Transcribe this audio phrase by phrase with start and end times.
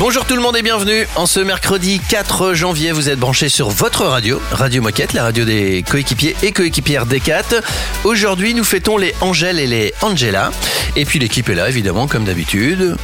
[0.00, 1.06] Bonjour tout le monde et bienvenue.
[1.14, 5.44] En ce mercredi 4 janvier, vous êtes branchés sur votre radio, Radio Moquette, la radio
[5.44, 7.60] des coéquipiers et coéquipières d'ECAT.
[8.04, 10.52] Aujourd'hui, nous fêtons les Angèle et les Angela.
[10.96, 12.96] Et puis l'équipe est là, évidemment, comme d'habitude.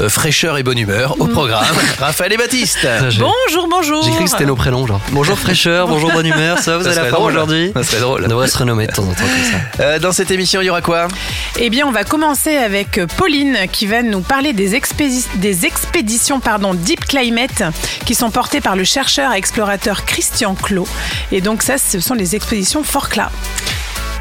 [0.00, 1.64] Euh, fraîcheur et bonne humeur au programme.
[1.98, 2.86] Raphaël et Baptiste.
[3.18, 4.04] Bonjour, bonjour.
[4.04, 5.00] J'ai cru que c'était nos prénoms, genre.
[5.10, 7.32] Bonjour fraîcheur, bonjour bonne humeur, ça va, vous Ça allez serait la drôle.
[7.32, 8.22] aujourd'hui Ça serait drôle.
[8.26, 9.82] On devrait se renommer de temps en temps comme ça.
[9.82, 11.08] Euh, dans cette émission, il y aura quoi?
[11.58, 16.40] Eh bien, on va commencer avec Pauline qui va nous parler des, expédi- des expéditions
[16.44, 17.62] pardon, Deep Climate
[18.04, 20.86] qui sont portées par le chercheur et explorateur Christian Clot.
[21.32, 23.30] Et donc ça, ce sont les expéditions Forclaz.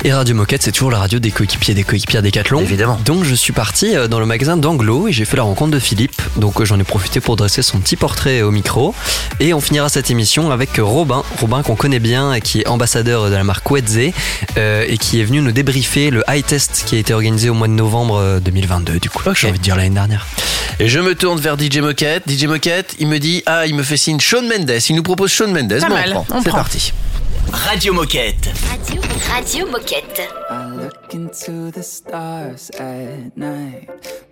[0.05, 2.59] Et Radio Moquette, c'est toujours la radio des coéquipiers des coéquipières Décathlon.
[2.59, 2.99] Évidemment.
[3.05, 5.79] Donc je suis parti euh, dans le magasin d'Anglo et j'ai fait la rencontre de
[5.79, 6.21] Philippe.
[6.35, 8.93] Donc euh, j'en ai profité pour dresser son petit portrait au micro.
[9.39, 11.23] Et on finira cette émission avec Robin.
[11.39, 14.11] Robin qu'on connaît bien, et qui est ambassadeur de la marque Wedze
[14.57, 17.53] euh, et qui est venu nous débriefer le high test qui a été organisé au
[17.53, 19.23] mois de novembre euh, 2022 du coup.
[19.33, 20.27] J'ai envie de dire l'année dernière.
[20.81, 22.23] Et je me tourne vers DJ Moquette.
[22.29, 24.69] DJ Moquette, il me dit Ah, il me fait signe Shawn Mendes.
[24.89, 25.79] Il nous propose Shawn Mendes.
[25.79, 26.37] Pas Bon, mal, on prend.
[26.39, 26.57] on C'est prend.
[26.57, 26.91] parti.
[27.51, 28.53] Radio Moquette.
[28.69, 30.27] Radio, Radio Moquette.
[30.49, 33.89] I look into the stars at night.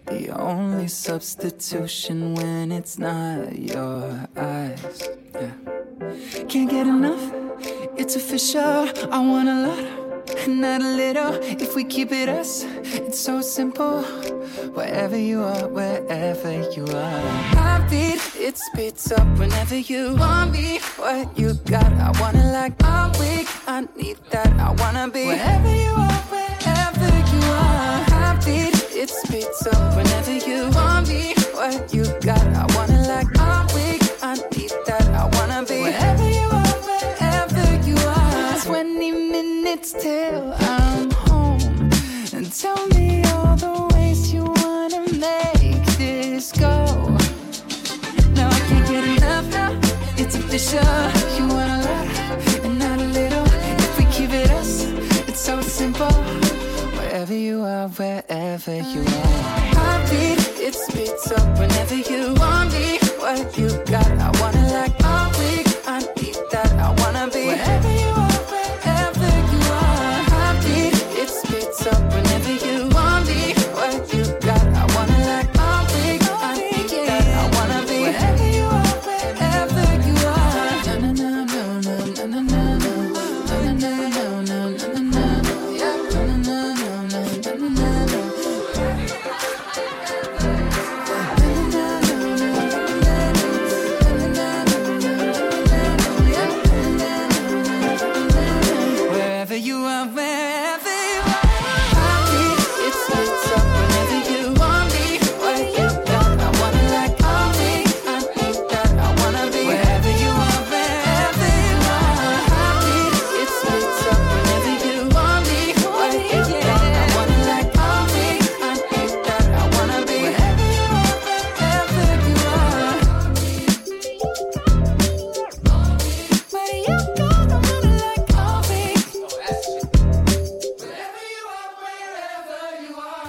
[0.08, 5.10] The only substitution when it's not your eyes.
[5.34, 5.52] Yeah.
[6.48, 7.32] Can't get enough,
[7.98, 8.90] it's official.
[9.12, 11.34] I want a lot, not a little.
[11.62, 14.04] If we keep it us, it's so simple.
[14.74, 17.31] Wherever you are, wherever you are.
[18.52, 20.80] It speeds up whenever you want me.
[20.98, 22.74] What you got, I wanna like.
[22.84, 24.52] I'm weak, I need that.
[24.60, 28.04] I wanna be wherever you are, wherever you are.
[28.12, 31.34] Heartbeat, it speeds up whenever you want me.
[31.54, 33.32] What you got, I wanna like.
[33.40, 35.08] I'm weak, I need that.
[35.22, 38.60] I wanna be wherever you are, wherever you are.
[38.66, 41.90] 20 minutes till I'm home.
[42.34, 43.01] And tell me
[50.62, 52.08] You want a lot
[52.64, 53.46] and not a little.
[53.48, 54.84] If we it us,
[55.28, 56.12] it's so simple.
[56.98, 59.42] Wherever you are, wherever you are.
[59.74, 63.00] Heartbeat, it speeds up whenever you want me.
[63.18, 64.21] What you got,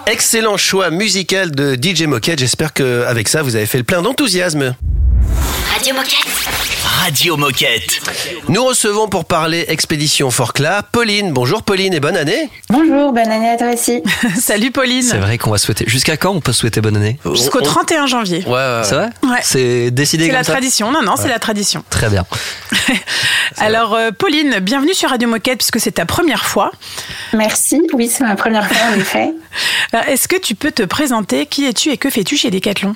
[0.07, 2.41] Excellent choix musical de DJ Moquette.
[2.41, 4.75] J'espère qu'avec ça, vous avez fait le plein d'enthousiasme.
[5.82, 6.26] Radio Moquette.
[7.00, 8.00] Radio Moquette.
[8.48, 11.32] Nous recevons pour parler expédition Forclaz Pauline.
[11.32, 12.48] Bonjour Pauline et bonne année.
[12.70, 14.00] Bonjour, bonne année à toi aussi.
[14.41, 15.03] Salut Pauline.
[15.03, 15.82] C'est vrai qu'on va souhaiter.
[15.88, 18.44] Jusqu'à quand on peut souhaiter bonne année Jusqu'au On- 31 janvier.
[18.47, 18.82] Ouais, ouais.
[18.84, 19.10] C'est vrai?
[19.25, 19.41] Ouais.
[19.42, 20.92] C'est décidé C'est la ça tradition.
[20.92, 21.82] Non, non, c'est la tradition.
[21.91, 22.25] Très bien.
[23.56, 26.71] Alors, euh, Pauline, bienvenue sur Radio Moquette puisque c'est ta première fois.
[27.33, 27.83] Merci.
[27.92, 29.33] Oui, c'est ma première fois en effet.
[29.92, 31.47] Alors, Est-ce que tu peux te présenter?
[31.47, 32.95] Qui es-tu et que fais-tu chez Decathlon?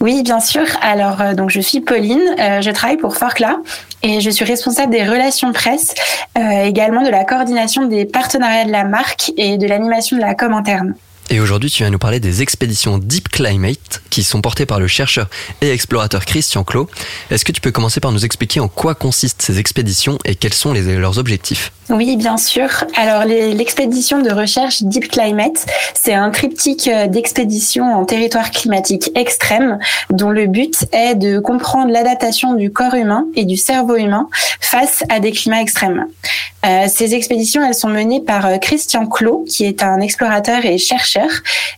[0.00, 0.64] Oui, bien sûr.
[0.80, 2.20] Alors, euh, donc je suis Pauline.
[2.40, 3.54] euh, je travaille pour Forclaz
[4.02, 5.94] et je suis responsable des relations presse,
[6.36, 10.34] euh, également de la coordination des partenariats de la marque et de l'animation de la
[10.34, 10.94] com interne.
[11.32, 14.86] Et aujourd'hui, tu vas nous parler des expéditions Deep Climate qui sont portées par le
[14.86, 15.30] chercheur
[15.62, 16.90] et explorateur Christian Clot.
[17.30, 20.52] Est-ce que tu peux commencer par nous expliquer en quoi consistent ces expéditions et quels
[20.52, 21.72] sont leurs objectifs?
[21.88, 22.68] Oui, bien sûr.
[22.98, 25.64] Alors, l'expédition de recherche Deep Climate,
[25.94, 29.78] c'est un triptyque euh, d'expéditions en territoire climatique extrême,
[30.10, 34.28] dont le but est de comprendre l'adaptation du corps humain et du cerveau humain
[34.60, 36.04] face à des climats extrêmes.
[36.64, 40.78] Euh, ces expéditions, elles sont menées par euh, Christian Clot, qui est un explorateur et
[40.78, 41.28] chercheur,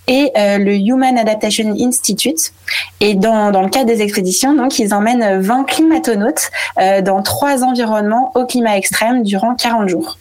[0.07, 2.53] et euh, le Human Adaptation Institute.
[3.01, 8.33] Et dans, le cadre des expéditions, donc, ils emmènent 20 climatonautes euh, dans trois environnements
[8.35, 10.19] au climat extrême durant 40 jours.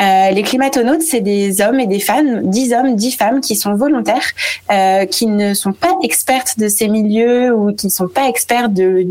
[0.00, 3.74] Euh, les climatonautes, c'est des hommes et des femmes, 10 hommes, 10 femmes qui sont
[3.74, 4.30] volontaires,
[4.70, 8.68] euh, qui ne sont pas expertes de ces milieux ou qui ne sont pas experts
[8.68, 9.06] de,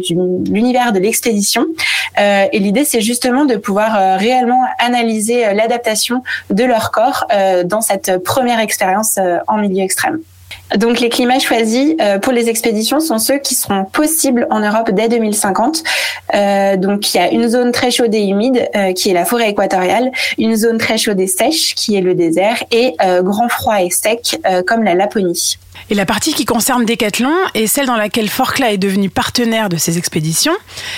[0.50, 1.66] l'univers de l'expédition.
[2.20, 7.26] Euh, et l'idée, c'est justement de pouvoir euh, réellement analyser euh, l'adaptation de leur corps
[7.32, 10.20] euh, dans cette première expérience en milieu extrême.
[10.76, 14.92] Donc les climats choisis euh, pour les expéditions sont ceux qui seront possibles en Europe
[14.92, 15.84] dès 2050.
[16.36, 19.24] Euh, donc il y a une zone très chaude et humide euh, qui est la
[19.24, 23.82] forêt équatoriale, une zone très chaude et sèche qui est le désert et grand froid
[23.82, 25.58] et sec comme la Laponie.
[25.90, 29.78] Et la partie qui concerne Decathlon est celle dans laquelle Forclaz est devenu partenaire de
[29.78, 30.56] ces expéditions.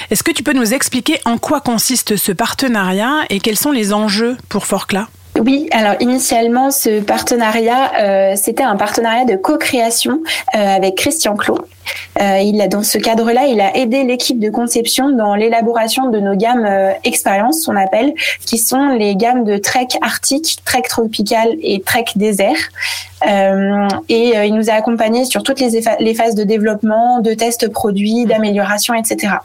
[0.10, 3.94] Est-ce que tu peux nous expliquer en quoi consiste ce partenariat et quels sont les
[3.94, 5.06] enjeux pour Forclaz
[5.40, 10.22] Oui, alors initialement, ce partenariat, euh, c'était un partenariat de co-création
[10.54, 11.60] euh, avec Christian Clot.
[12.20, 16.20] Euh, il a, dans ce cadre-là, il a aidé l'équipe de conception dans l'élaboration de
[16.20, 16.68] nos gammes
[17.06, 18.14] expériences, on appelle,
[18.46, 22.58] qui sont les gammes de trek arctique, trek tropical et trek désert.
[24.10, 28.26] Et il nous a accompagnés sur toutes les, les phases de développement, de tests produits,
[28.26, 29.38] d'amélioration, etc.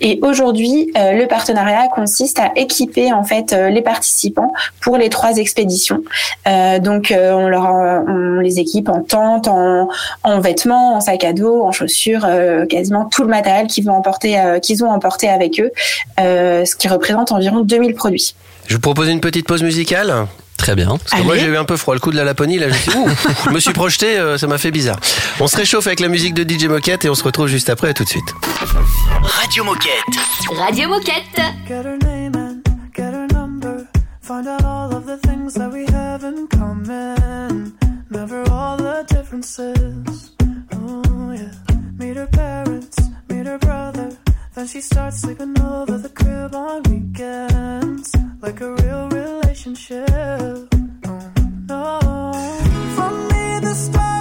[0.00, 5.08] Et aujourd'hui, euh, le partenariat consiste à équiper en fait euh, les participants pour les
[5.08, 6.02] trois expéditions.
[6.46, 8.04] Euh, donc, on leur
[8.40, 9.88] les équipe en tente, en,
[10.22, 12.26] en vêtements, en sac à dos, en chaussures,
[12.68, 15.70] quasiment tout le matériel qu'ils vont emporter, qu'ils ont emporté avec eux,
[16.18, 18.34] ce qui représente environ 2000 produits.
[18.66, 20.26] Je vous propose une petite pause musicale.
[20.64, 20.96] Très bien.
[20.96, 22.74] Parce que moi j'ai eu un peu froid, le coup de la Laponie, là je,
[22.74, 23.06] suis, ouh,
[23.44, 24.98] je me suis projeté, euh, ça m'a fait bizarre.
[25.38, 27.90] On se réchauffe avec la musique de DJ Moquette et on se retrouve juste après,
[27.90, 28.34] à tout de suite.
[29.22, 29.90] Radio Moquette.
[30.56, 31.42] Radio Moquette.
[31.68, 32.62] Get her name and
[32.96, 33.86] get her number.
[34.22, 37.74] Find out all of the things that we have in common.
[38.10, 40.32] Never all the differences.
[40.72, 41.52] Oh, yeah.
[41.98, 42.96] Meet her parents,
[43.28, 44.08] meet her brother.
[44.54, 48.12] Then she starts sleeping over the crib on weekends.
[48.40, 50.08] Like a real relationship.
[51.06, 51.32] Oh,
[51.68, 52.00] no.
[52.94, 54.13] For me, the stars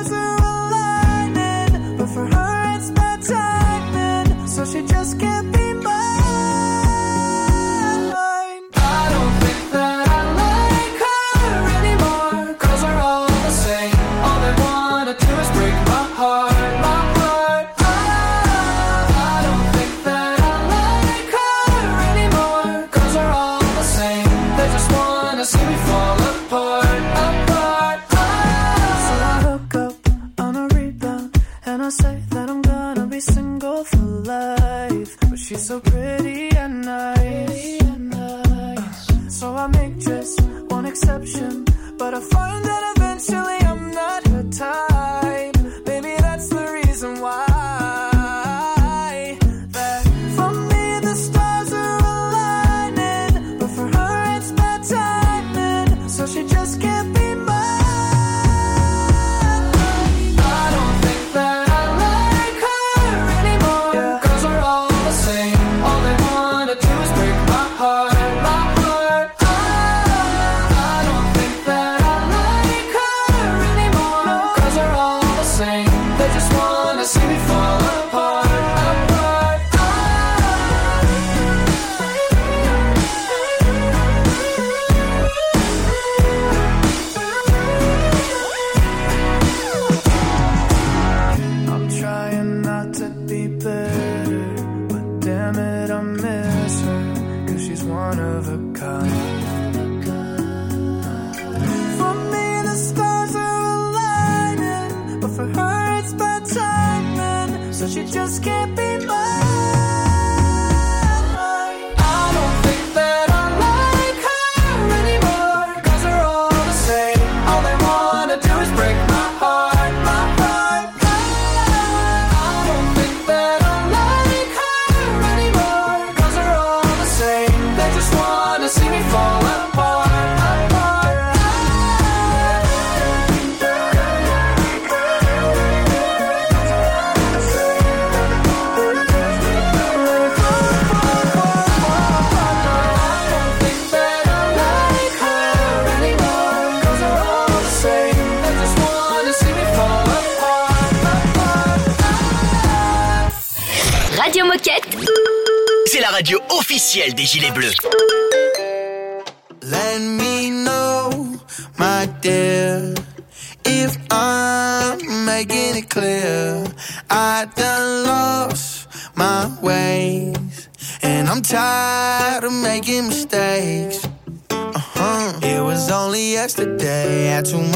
[156.95, 157.73] Des Gilets Bleus.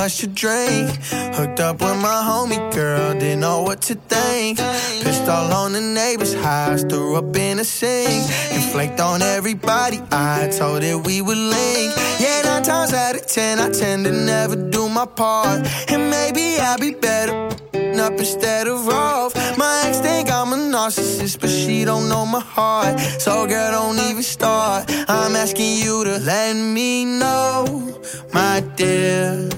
[0.08, 0.90] Much to drink.
[1.36, 4.58] Hooked up with my homie girl, didn't know what to think.
[5.04, 8.24] Pissed all on the neighbor's house, threw up in a sink.
[8.54, 11.92] And flaked on everybody, I told it we would link.
[12.22, 15.68] Yeah, nine times out of ten, I tend to never do my part.
[15.92, 17.34] And maybe I'll be better
[18.00, 19.36] up instead of off.
[19.58, 22.98] My ex think I'm a narcissist, but she don't know my heart.
[23.20, 24.86] So girl, don't even start.
[25.10, 28.00] I'm asking you to let me know,
[28.34, 29.50] my dear.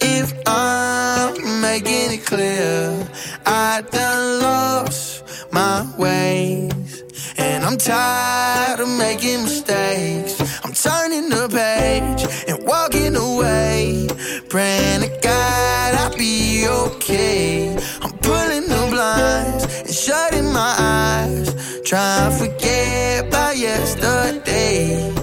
[0.00, 3.06] If I'm making it clear,
[3.46, 7.04] I done lost my ways.
[7.36, 10.40] And I'm tired of making mistakes.
[10.64, 14.08] I'm turning the page and walking away.
[14.48, 17.76] Praying to God I'll be okay.
[18.02, 21.82] I'm pulling the blinds and shutting my eyes.
[21.84, 25.17] Trying to forget about yesterday.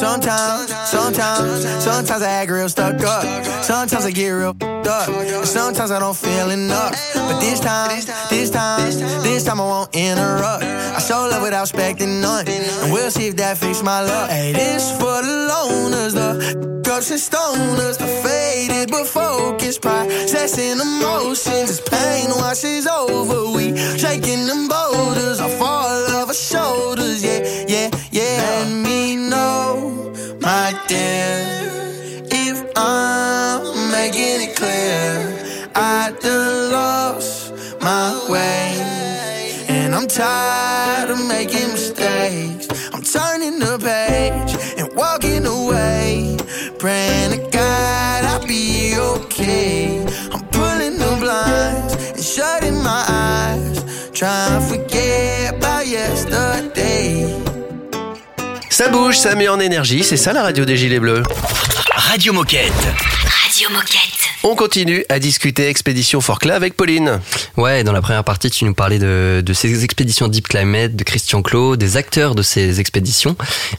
[0.00, 3.22] Sometimes, sometimes, sometimes I act real stuck up.
[3.62, 4.56] Sometimes I get real
[4.88, 5.08] up.
[5.10, 6.96] And sometimes I don't feel enough.
[7.14, 7.90] But this time,
[8.30, 8.80] this time,
[9.22, 10.64] this time I won't interrupt.
[10.64, 12.48] I show love without expecting none.
[12.48, 14.30] And we'll see if that fixes my luck.
[14.30, 21.68] Hey, this for the loners, the cups and stoners, the faded but focused, processing emotions.
[21.70, 27.22] As pain washes over, we shaking them boulders off all of our shoulders.
[27.22, 27.99] Yeah, yeah.
[30.92, 35.70] If I'm making it clear.
[35.74, 42.68] I done lost my way, and I'm tired of making mistakes.
[42.92, 46.36] I'm turning the page and walking away,
[46.78, 50.02] praying to God I'll be okay.
[50.32, 56.19] I'm pulling the blinds and shutting my eyes, trying to forget about yesterday.
[58.80, 61.22] Ça bouge, ça met en énergie, c'est ça la radio des Gilets Bleus.
[61.94, 62.72] Radio Moquette.
[62.72, 64.30] Radio Moquette.
[64.42, 67.20] On continue à discuter expédition Forclaz avec Pauline.
[67.58, 71.04] Ouais, dans la première partie, tu nous parlais de, de ces expéditions Deep Climate, de
[71.04, 73.36] Christian Clot, des acteurs de ces expéditions.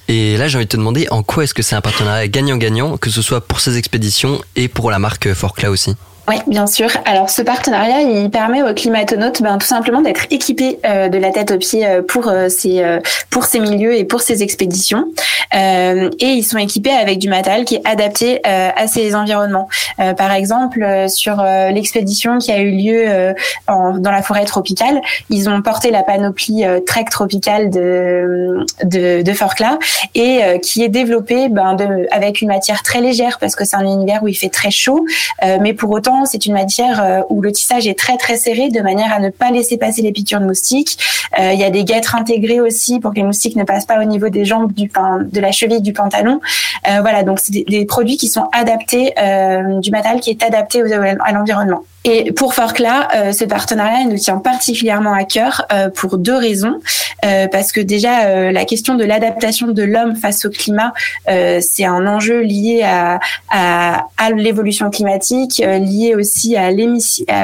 [0.07, 2.97] Et là, j'ai envie de te demander en quoi est-ce que c'est un partenariat gagnant-gagnant,
[2.97, 5.95] que ce soit pour ces expéditions et pour la marque Forclaz aussi?
[6.27, 6.87] Oui, bien sûr.
[7.05, 11.31] Alors, ce partenariat, il permet aux climatonautes ben, tout simplement d'être équipés euh, de la
[11.31, 12.99] tête aux pieds euh, pour, euh, ces, euh,
[13.31, 15.05] pour ces milieux et pour ces expéditions.
[15.53, 19.67] Et ils sont équipés avec du matériel qui est adapté à ces environnements.
[20.17, 23.33] Par exemple, sur l'expédition qui a eu lieu
[23.67, 29.33] en- dans la forêt tropicale, ils ont porté la panoplie Trek tropicale de, de, de
[29.33, 29.77] Forclaz
[30.15, 33.83] et qui est développée ben, de, avec une matière très légère parce que c'est un
[33.85, 35.05] univers où il fait très chaud,
[35.59, 38.81] mais pour autant c'est une matière euh, où le tissage est très très serré de
[38.81, 40.97] manière à ne pas laisser passer les piqûres de moustiques.
[41.39, 43.99] Euh, Il y a des guêtres intégrées aussi pour que les moustiques ne passent pas
[43.99, 46.39] au niveau des jambes, de la cheville du pantalon.
[46.87, 49.13] Euh, voilà, donc c'est des, produits qui sont adaptés,
[49.81, 51.83] du matériel qui est adapté à l'environnement.
[52.03, 56.79] Et pour Forclaz, euh, ce partenariat nous tient particulièrement à cœur pour deux raisons.
[57.51, 60.91] Parce que déjà, la question de l'adaptation de l'homme face au climat,
[61.27, 65.77] c'est un enjeu lié à, à, l'évolution climatique, euh,
[66.15, 66.55] aussi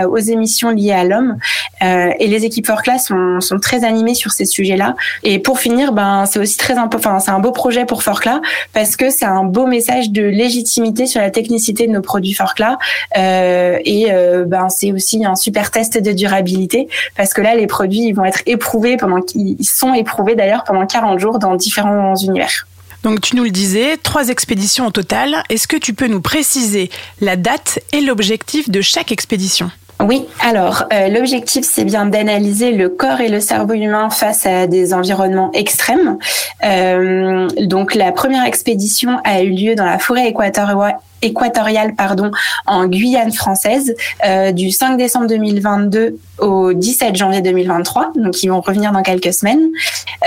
[0.10, 1.38] aux émissions liées à l'homme.
[1.84, 4.96] Euh, et les équipes Forclaz sont, sont très animées sur ces sujets-là.
[5.24, 6.76] Et pour finir, ben c'est aussi très.
[6.78, 8.40] Enfin, c'est un beau projet pour Forclaz
[8.74, 12.78] parce que c'est un beau message de légitimité sur la technicité de nos produits Forclaz.
[13.18, 17.68] Euh, et euh, ben c'est aussi un super test de durabilité parce que là les
[17.68, 19.22] produits ils vont être éprouvés pendant
[19.62, 22.68] sont éprouvés d'ailleurs pendant 40 jours dans différents univers.
[23.08, 25.42] Donc tu nous le disais, trois expéditions au total.
[25.50, 26.90] Est-ce que tu peux nous préciser
[27.22, 29.72] la date et l'objectif de chaque expédition?
[30.04, 34.68] Oui, alors euh, l'objectif c'est bien d'analyser le corps et le cerveau humain face à
[34.68, 36.18] des environnements extrêmes.
[36.66, 42.32] Euh, donc la première expédition a eu lieu dans la forêt équatoriale équatoriale pardon
[42.66, 43.96] en Guyane française
[44.26, 49.34] euh, du 5 décembre 2022 au 17 janvier 2023 donc ils vont revenir dans quelques
[49.34, 49.70] semaines.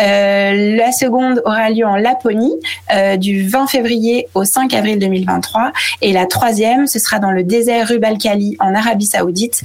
[0.01, 2.53] Euh, la seconde aura lieu en Laponie
[2.95, 7.43] euh, du 20 février au 5 avril 2023 et la troisième ce sera dans le
[7.45, 9.63] désert Rub-al-Khali en Arabie Saoudite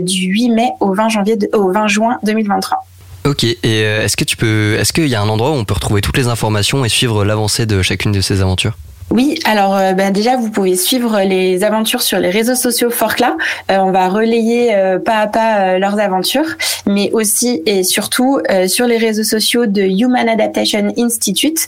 [0.00, 2.84] du 8 mai au 20 janvier de- au 20 juin 2023
[3.26, 5.72] Ok, et est-ce que tu peux, est-ce qu'il y a un endroit où on peut
[5.72, 8.76] retrouver toutes les informations et suivre l'avancée de chacune de ces aventures?
[9.10, 13.36] Oui, alors euh, bah, déjà vous pouvez suivre les aventures sur les réseaux sociaux Forcla.
[13.70, 16.56] Euh, on va relayer euh, pas à pas leurs aventures,
[16.86, 21.66] mais aussi et surtout sur les réseaux sociaux de Human Adaptation Institute,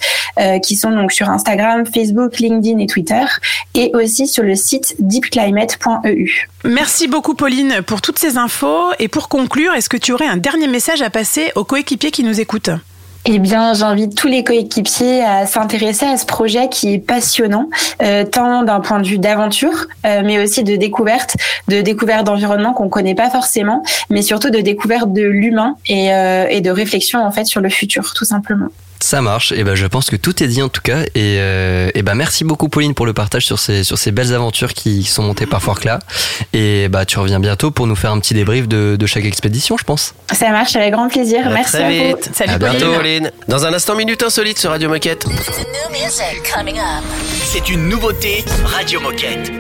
[0.63, 3.25] qui sont donc sur Instagram, Facebook, LinkedIn et Twitter,
[3.75, 6.49] et aussi sur le site deepclimate.eu.
[6.65, 8.93] Merci beaucoup Pauline pour toutes ces infos.
[8.99, 12.25] Et pour conclure, est-ce que tu aurais un dernier message à passer aux coéquipiers qui
[12.25, 12.71] nous écoutent?
[13.29, 17.69] Eh bien, j'invite tous les coéquipiers à s'intéresser à ce projet qui est passionnant,
[18.01, 22.73] euh, tant d'un point de vue d'aventure, euh, mais aussi de découverte, de découverte d'environnement
[22.73, 27.21] qu'on connaît pas forcément, mais surtout de découverte de l'humain et, euh, et de réflexion
[27.21, 28.69] en fait sur le futur, tout simplement.
[29.01, 31.03] Ça marche, et ben je pense que tout est dit en tout cas.
[31.15, 34.33] Et, euh, et ben merci beaucoup Pauline pour le partage sur ces, sur ces belles
[34.35, 35.99] aventures qui sont montées par Forcla.
[36.53, 39.77] Et bah tu reviens bientôt pour nous faire un petit débrief de, de chaque expédition,
[39.77, 40.15] je pense.
[40.33, 41.47] Ça marche avec grand plaisir.
[41.47, 42.17] À Merci très à vous.
[42.17, 42.31] vite.
[42.35, 42.79] Salut à Pauline.
[42.79, 43.31] bientôt, Pauline.
[43.49, 45.27] Dans un instant, Minute Insolite sur Radio Moquette.
[47.45, 49.53] C'est une nouveauté Radio Moquette.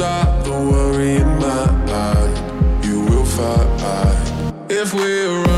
[0.00, 2.80] Stop the worry in my eye?
[2.82, 5.49] You will fight If we're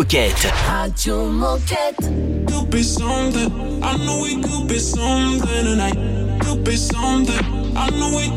[0.00, 0.50] Moquette.
[0.66, 2.46] Radio Moquette.
[2.46, 3.84] Could be something.
[3.84, 6.40] I know we could be something tonight.
[6.40, 7.76] Could be something.
[7.76, 8.34] I know we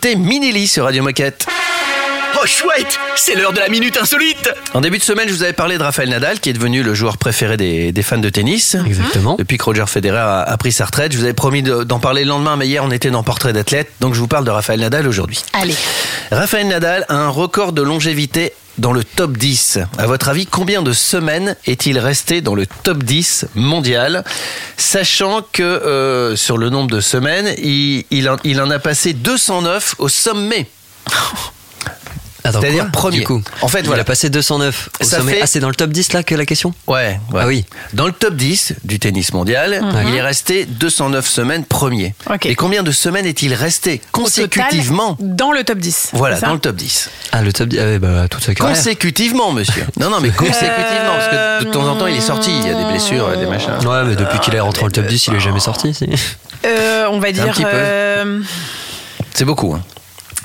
[0.00, 1.46] d'écouter Minelli sur Radio Moquette.
[2.40, 4.48] Oh chouette, c'est l'heure de la minute insolite.
[4.74, 6.94] En début de semaine, je vous avais parlé de Rafael Nadal, qui est devenu le
[6.94, 8.76] joueur préféré des, des fans de tennis.
[8.86, 9.34] Exactement.
[9.36, 11.98] Depuis que Roger Federer a, a pris sa retraite, je vous avais promis de- d'en
[11.98, 14.50] parler le lendemain, mais hier on était dans Portrait d'athlète, donc je vous parle de
[14.52, 15.42] Rafael Nadal aujourd'hui.
[15.52, 15.74] Allez.
[16.30, 19.78] Rafael Nadal a un record de longévité dans le top 10.
[19.98, 24.24] À votre avis, combien de semaines est-il resté dans le top 10 mondial
[24.76, 30.66] Sachant que euh, sur le nombre de semaines, il, en a passé 209 au sommet.
[32.44, 33.18] C'est-à-dire premier.
[33.18, 34.02] Du coup, En fait, il voilà.
[34.02, 35.32] a passé 209 au Ça sommet.
[35.34, 36.72] fait- Ah, c'est dans le top 10 là que la question?
[36.86, 37.40] Ouais, ouais.
[37.42, 37.64] Ah oui.
[37.92, 42.14] Dans le top 10 du tennis mondial, il est resté 209 semaines premier.
[42.30, 42.46] Ok.
[42.46, 45.16] Et combien de semaines est-il resté total, consécutivement?
[45.20, 46.10] dans le top 10.
[46.12, 47.10] Voilà, dans le top 10.
[47.32, 48.76] Ah, le top 10, ah, bah, toute sa carrière.
[48.76, 49.84] Consécutivement, monsieur.
[49.98, 52.50] Non, non, mais consécutivement, parce que de temps en temps, il est sorti.
[52.50, 53.72] Il y a des blessures, des machins.
[53.86, 55.92] Ouais, mais depuis qu'il est rentré dans le top 10, il est jamais sorti.
[55.92, 56.08] si.
[56.66, 57.52] Euh, on va Un dire.
[57.52, 57.68] petit peu.
[57.72, 58.40] euh,
[59.34, 59.74] C'est beaucoup.
[59.74, 59.80] hein.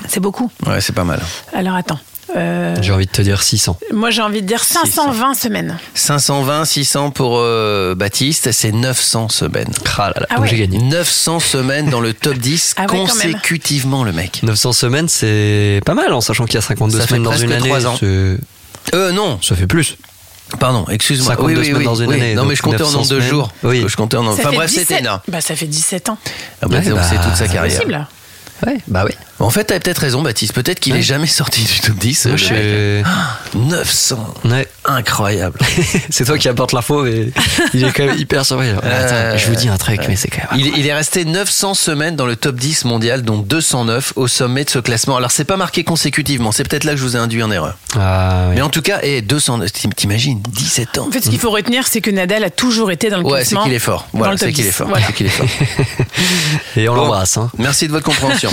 [0.08, 0.50] C'est beaucoup.
[0.66, 1.20] Ouais, c'est pas mal.
[1.54, 1.98] Alors attends.
[2.36, 3.78] Euh, J'ai envie de te dire 600.
[3.92, 5.78] moi j'ai envie de dire 520 semaines.
[5.94, 9.68] 520, 600 pour euh, Baptiste, c'est 900 semaines.
[9.98, 10.48] Ah là là, Ah ouais.
[10.48, 10.78] j'ai gagné.
[10.78, 14.40] 900 semaines dans le top 10 Ah ouais, consécutivement, le mec.
[14.42, 17.36] 900 semaines, c'est pas mal en sachant qu'il y a 52 Ça fait semaines dans
[17.36, 17.68] une année.
[17.68, 17.96] trois ans.
[18.00, 18.38] c'est-
[18.94, 19.96] Euh, non, Ça fait plus.
[20.58, 21.28] pardon, excuse-moi.
[21.36, 23.30] 52 semaines dans une année, Non, donc mais je comptais en 900 nombre de semaines.
[23.30, 23.52] jours.
[23.62, 23.84] Oui.
[23.86, 24.36] Je comptais en nombre.
[24.40, 25.20] Enfin bref, 17 c'était énorme.
[25.28, 26.18] Bah ça fait 17 ans.
[26.62, 27.76] Ah bah, Ouais, donc bah, c'est toute sa c'est carrière.
[27.76, 28.06] Possible.
[28.66, 29.12] Ouais, bah oui.
[29.40, 30.52] En fait, t'avais peut-être raison, Baptiste.
[30.52, 31.00] Peut-être qu'il Ouais.
[31.00, 32.26] est jamais sorti du top 10.
[32.26, 34.34] Moi, le je suis- 900.
[34.44, 34.68] Ouais.
[34.84, 35.58] Incroyable.
[36.10, 37.30] c'est toi qui apporte l'info, mais
[37.72, 38.42] il est quand même hyper.
[38.52, 40.60] Alors, Euh, Attends, je vous dis un truc, mais c'est quand même.
[40.60, 44.64] Il, il est resté 900 semaines dans le top 10 mondial, dont 209 au sommet
[44.64, 45.16] de ce classement.
[45.16, 46.52] Alors, c'est pas marqué consécutivement.
[46.52, 47.76] C'est peut-être là que je vous ai induit en erreur.
[47.98, 48.56] Ah, oui.
[48.56, 51.08] Mais en tout cas, et 209, t'im- t'imagines, 17 ans.
[51.08, 53.40] En fait, ce qu'il faut retenir, c'est que Nadal a toujours été dans le Ouais,
[53.40, 53.64] c'est classement.
[53.64, 54.06] qu'il est fort.
[54.12, 54.68] Voilà, c'est qu'il 10.
[54.68, 54.88] est fort.
[54.88, 55.06] Voilà.
[55.06, 55.46] C'est qu'il est fort.
[56.76, 57.02] Et on Bon.
[57.02, 57.36] l'embrasse.
[57.36, 57.50] Hein.
[57.58, 58.50] Merci de votre compréhension.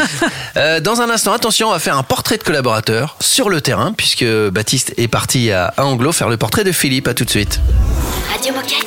[0.58, 3.94] Euh, dans un instant, attention, on va faire un portrait de collaborateur sur le terrain,
[3.94, 7.08] puisque Baptiste est parti à, à Anglo faire le portrait de Philippe.
[7.08, 7.60] À tout de suite.
[8.32, 8.86] Radio Moquette.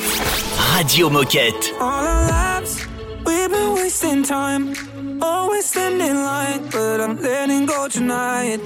[0.73, 1.73] Radio Moquette.
[1.79, 2.87] All our lives,
[3.25, 4.73] we've been wasting time.
[5.21, 8.59] Always standing in line, but I'm letting go tonight.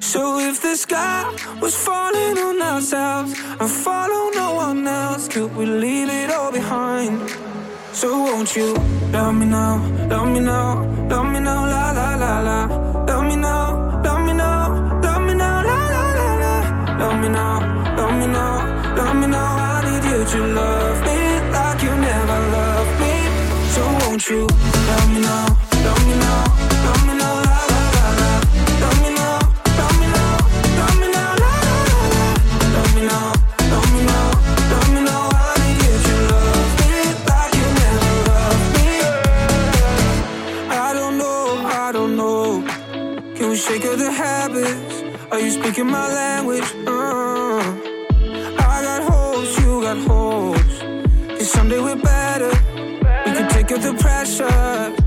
[0.00, 1.24] So if the sky
[1.60, 7.20] was falling on ourselves and follow no one else, could we leave it all behind?
[7.92, 8.74] So won't you
[9.12, 13.04] love me now, love me now, love me now, la la la la.
[13.06, 16.54] Love me now, love me now, love me now, la la la la.
[17.00, 19.56] Love me now, love me now, love me now.
[19.56, 21.18] I need you to love me
[21.50, 23.14] like you never loved me.
[23.74, 25.46] So won't you love me now,
[45.30, 46.64] Are you speaking my language?
[46.86, 47.60] Uh,
[48.58, 49.98] I got hopes, you got.
[51.36, 52.48] Cause someday we're better.
[53.26, 54.97] We can take up the pressure.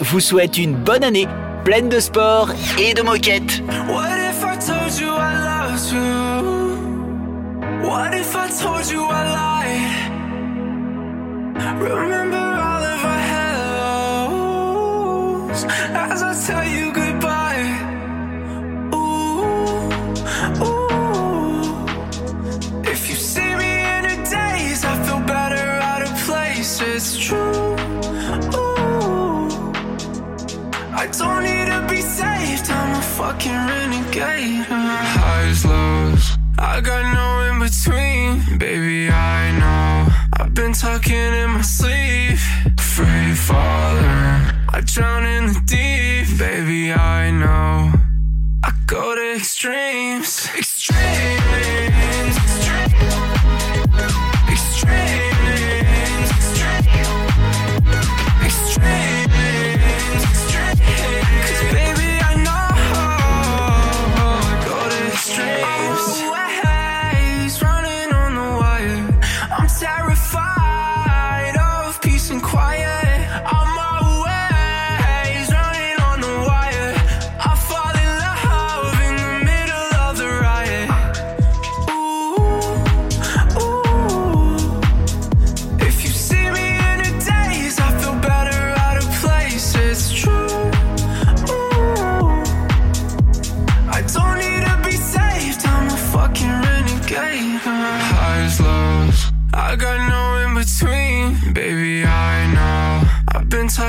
[0.00, 1.28] Vous souhaite une bonne année,
[1.64, 3.62] pleine de sport et de moquettes.
[3.88, 5.44] What if I told you I
[33.16, 34.66] fucking renegade.
[34.66, 38.58] Highs, lows, I got no in between.
[38.58, 40.12] Baby, I know.
[40.38, 42.38] I've been talking in my sleep.
[42.80, 43.34] Free
[44.76, 46.38] I drown in the deep.
[46.38, 47.92] Baby, I know.
[48.64, 49.24] I go to.
[49.36, 50.63] Extremes.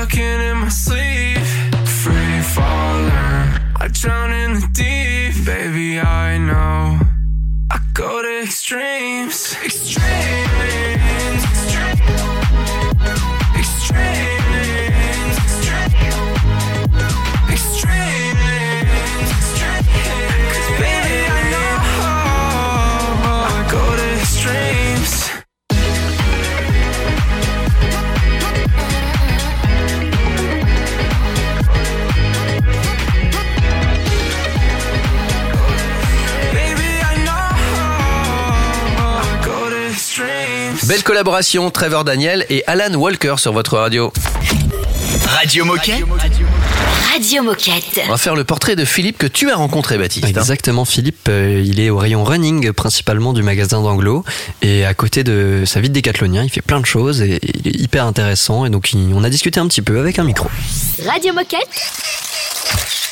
[0.06, 1.38] Talking in my sleep.
[1.86, 3.10] Free falling,
[3.76, 5.44] I drown in the deep.
[5.44, 6.25] Baby, I
[40.86, 44.12] Belle collaboration, Trevor Daniel et Alan Walker sur votre radio.
[45.26, 45.94] Radio Moquette.
[45.94, 46.45] Radio Moquette.
[48.06, 50.24] On va faire le portrait de Philippe que tu as rencontré, Baptiste.
[50.26, 50.28] hein.
[50.28, 54.24] Exactement, Philippe, euh, il est au rayon running principalement du magasin d'Anglo
[54.62, 57.68] et à côté de sa vie de décathlonien, il fait plein de choses et il
[57.68, 60.48] est hyper intéressant et donc il- on a discuté un petit peu avec un micro.
[61.06, 61.68] Radio Moquette.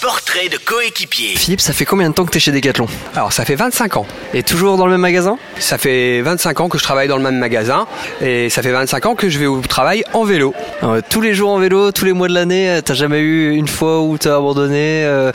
[0.03, 1.35] Portrait de coéquipier.
[1.35, 2.87] Philippe, ça fait combien de temps que tu es chez Decathlon?
[3.17, 4.07] Alors ça fait 25 ans.
[4.35, 5.39] Et toujours dans le même magasin?
[5.59, 7.87] Ça fait 25 ans que je travaille dans le même magasin
[8.21, 10.53] et ça fait 25 ans que je vais au travail en vélo.
[10.83, 13.53] Euh, Tous les jours en vélo, tous les mois de l'année, euh, t'as jamais eu
[13.55, 15.33] une fois où t'as abandonné euh,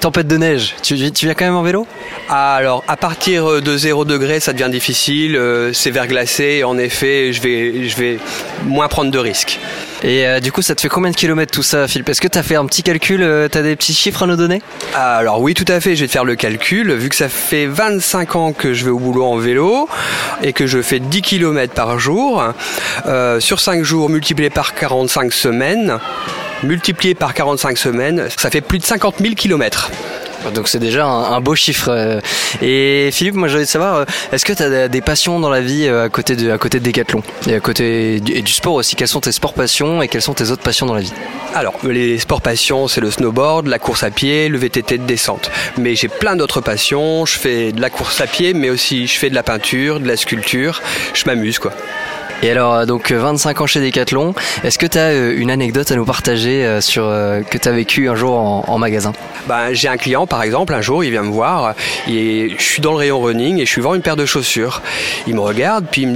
[0.00, 1.86] Tempête de neige, tu, tu viens quand même en vélo?
[2.28, 7.40] Alors à partir de 0 degré ça devient difficile, euh, c'est verglacé en effet je
[7.40, 8.18] vais, je vais
[8.64, 9.58] moins prendre de risques.
[10.02, 12.08] Et euh, du coup, ça te fait combien de kilomètres tout ça, Philippe?
[12.08, 14.60] Est-ce que t'as fait un petit calcul euh, T'as des petits chiffres à nous donner?
[14.94, 16.92] Alors oui, tout à fait, je vais te faire le calcul.
[16.92, 19.88] Vu que ça fait 25 ans que je vais au boulot en vélo
[20.42, 22.44] et que je fais 10 km par jour,
[23.06, 25.98] euh, sur 5 jours multiplié par 45 semaines,
[26.62, 29.90] multiplié par 45 semaines, ça fait plus de 50 000 km.
[30.54, 31.88] Donc c'est déjà un, un beau chiffre.
[31.88, 32.20] euh.
[32.62, 35.60] Et Philippe, moi envie de savoir, euh, est-ce que tu as des passions dans la
[35.60, 38.52] vie euh, à côté de, à côté de Decathlon et à côté du, et du
[38.52, 38.94] sport aussi?
[38.94, 41.12] Quelles sont tes sports passions et quelles sont tes autres passions dans la vie?
[41.54, 45.50] Alors, les sports passions, c'est le snowboard, la course à pied, le VTT de descente.
[45.78, 47.26] Mais j'ai plein d'autres passions.
[47.26, 50.06] Je fais de la course à pied, mais aussi je fais de la peinture, de
[50.06, 50.80] la sculpture.
[51.12, 51.72] Je m'amuse, quoi.
[52.42, 55.90] Et alors, euh, donc euh, 25 ans chez Decathlon, est-ce que tu as une anecdote
[55.90, 59.12] à nous partager euh, sur euh, que tu as vécu un jour en, magasin?
[59.46, 61.74] Ben, j'ai un client, par exemple, un jour, il vient me voir,
[62.08, 64.82] et je suis dans le rayon running et je suis vend une paire de chaussures.
[65.26, 66.06] Il me regarde, puis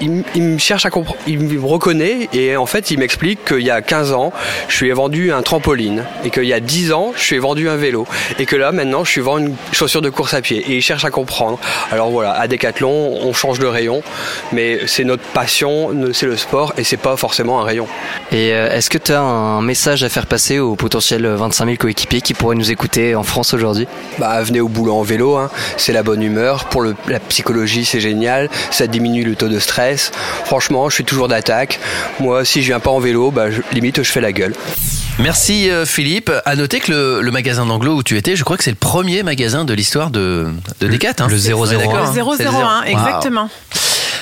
[0.00, 3.70] il me, cherche à comprendre, il me reconnaît, et en fait, il m'explique qu'il y
[3.70, 4.32] a 15 ans,
[4.68, 7.38] je lui ai vendu un trampoline, et qu'il y a 10 ans, je lui ai
[7.38, 8.06] vendu un vélo,
[8.38, 10.82] et que là, maintenant, je suis vend une chaussure de course à pied, et il
[10.82, 11.58] cherche à comprendre.
[11.92, 14.02] Alors voilà, à Decathlon, on change de rayon,
[14.52, 15.67] mais c'est notre passion,
[16.12, 17.86] c'est le sport, et c'est pas forcément un rayon.
[18.32, 21.76] Et euh, est-ce que tu as un message à faire passer aux potentiels 25 000
[21.76, 23.86] coéquipiers qui pourraient nous écouter en France aujourd'hui?
[24.18, 25.50] Bah, venez au boulot en vélo, hein.
[25.76, 26.64] c'est la bonne humeur.
[26.66, 28.48] Pour le- la psychologie, c'est génial.
[28.70, 30.12] Ça diminue le taux de stress.
[30.44, 31.78] Franchement, je suis toujours d'attaque.
[32.20, 34.54] Moi, si je viens pas en vélo, bah, je- limite, je fais la gueule.
[35.18, 36.30] Merci euh, Philippe.
[36.44, 38.76] À noter que le, le magasin d'Anglo où tu étais, je crois que c'est le
[38.76, 40.46] premier magasin de l'histoire de,
[40.80, 41.14] de Decat.
[41.18, 41.26] hein.
[41.28, 41.36] le 001.
[41.96, 42.06] Hein.
[42.06, 42.58] Le C'est le 001, zéro.
[42.94, 43.20] Wow.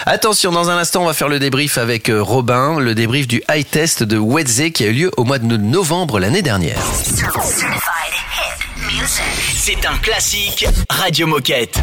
[0.09, 3.43] Attention, dans un instant, on va faire le débrief avec euh, Robin, le débrief du
[3.51, 6.79] high test de Wedze qui a eu lieu au mois de novembre l'année dernière.
[9.53, 11.81] C'est un classique Radio Moquette.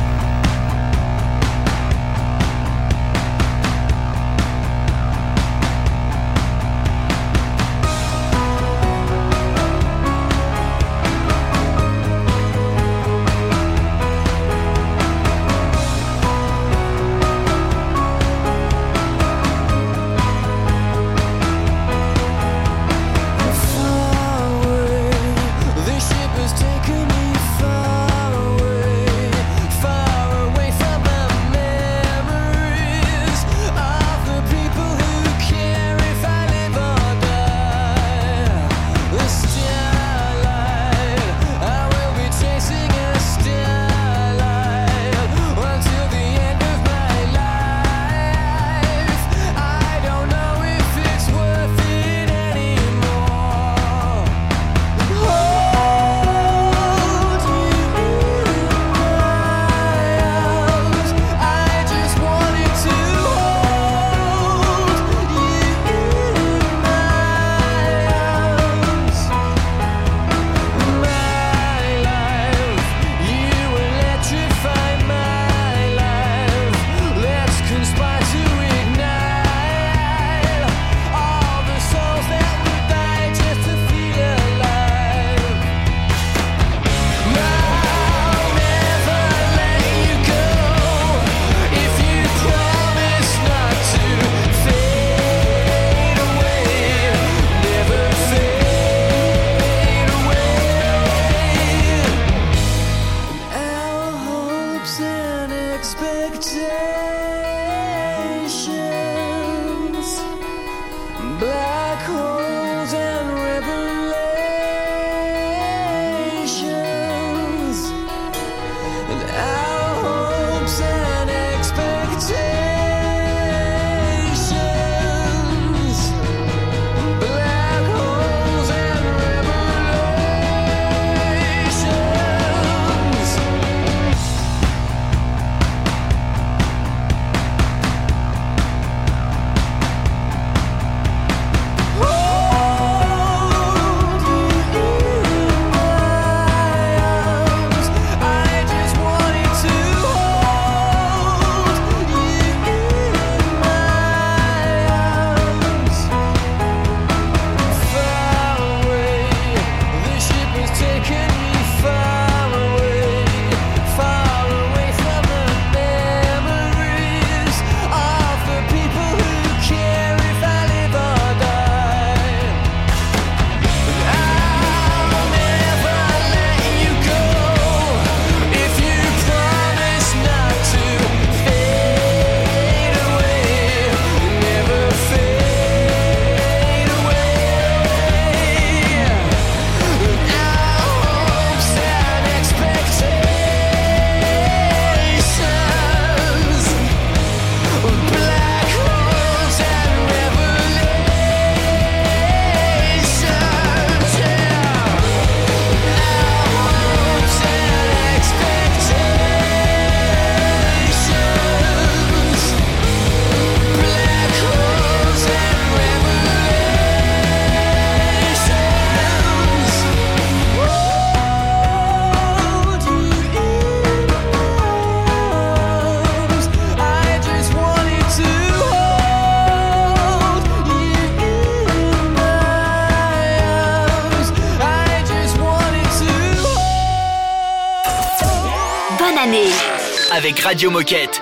[240.23, 241.21] avec Radio Moquette.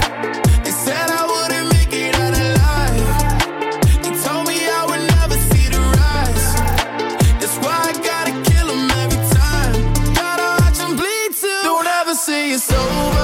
[12.53, 13.20] it's over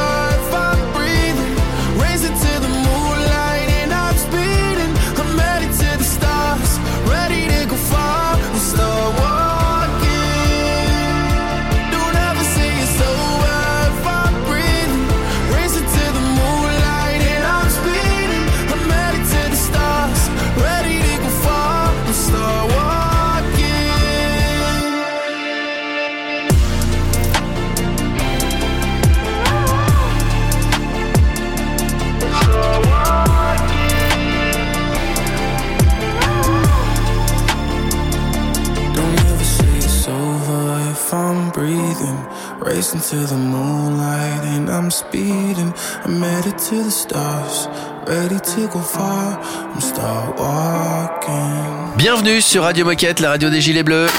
[42.94, 45.74] racing to the moonlight, and I'm speeding.
[46.06, 47.68] I'm headed to the stars,
[48.08, 49.40] ready to go far.
[49.74, 51.98] I'm start walking.
[51.98, 54.10] Bienvenue sur Radio Moquette, la radio des Gilets Bleus.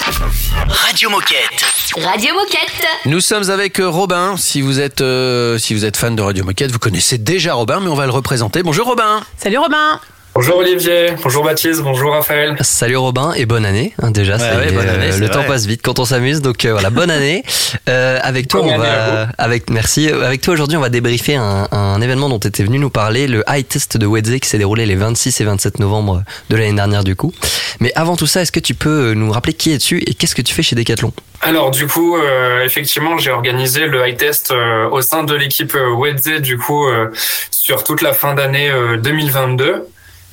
[0.67, 1.65] Radio Moquette.
[1.97, 2.87] Radio Moquette.
[3.07, 4.37] Nous sommes avec euh, Robin.
[4.37, 7.81] Si vous êtes euh, si vous êtes fan de Radio Moquette, vous connaissez déjà Robin,
[7.81, 8.63] mais on va le représenter.
[8.63, 9.23] Bonjour Robin.
[9.39, 10.01] Salut Robin
[10.35, 12.57] Bonjour Olivier, bonjour Baptiste, bonjour Raphaël.
[12.61, 14.37] Salut Robin et bonne année hein, déjà.
[14.37, 15.35] ouais, est, bonne euh, année, c'est le vrai.
[15.35, 17.43] temps passe vite quand on s'amuse, donc euh, voilà, bonne année.
[17.89, 20.11] Euh, avec toi, Bonne on va, avec merci.
[20.11, 22.91] Euh, Avec toi aujourd'hui, on va débriefer un, un événement dont tu étais venu nous
[22.91, 26.57] parler, le high test de Wedze qui s'est déroulé les 26 et 27 novembre de
[26.57, 27.33] l'année dernière du coup.
[27.81, 30.43] Mais avant tout ça, est-ce que tu peux nous rappeler qui es-tu et qu'est-ce que
[30.43, 31.13] tu fais chez Decathlon?
[31.41, 35.75] Alors du coup, euh, effectivement, j'ai organisé le high test euh, au sein de l'équipe
[35.75, 37.09] euh, Wedze du coup euh,
[37.51, 39.85] sur toute la fin d'année euh, 2022.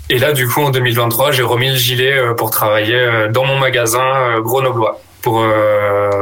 [0.10, 3.43] Et là, du coup, en 2023, j'ai remis le gilet euh, pour travailler euh, dans
[3.43, 5.43] mon magasin euh, grenoblois pour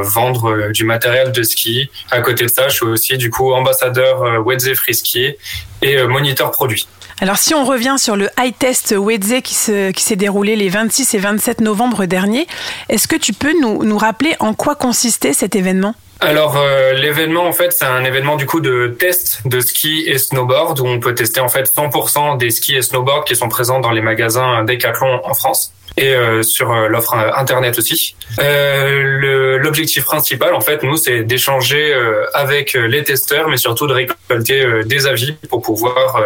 [0.00, 1.90] vendre du matériel de ski.
[2.10, 5.34] À côté de ça, je suis aussi du coup ambassadeur Wedze Free Ski
[5.82, 6.88] et moniteur produit.
[7.20, 11.18] Alors si on revient sur le high test Wedze qui s'est déroulé les 26 et
[11.18, 12.46] 27 novembre dernier,
[12.88, 15.94] est-ce que tu peux nous, nous rappeler en quoi consistait cet événement?
[16.24, 20.16] Alors euh, l'événement en fait c'est un événement du coup de test de ski et
[20.16, 23.78] snowboard où on peut tester en fait 100% des skis et snowboards qui sont présents
[23.78, 28.16] dans les magasins Decathlon en France et euh, sur euh, l'offre euh, internet aussi.
[28.40, 31.94] Euh, L'objectif principal en fait nous c'est d'échanger
[32.32, 36.22] avec les testeurs mais surtout de récolter des avis pour pouvoir